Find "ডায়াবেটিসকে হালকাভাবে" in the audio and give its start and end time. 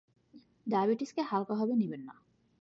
0.67-1.73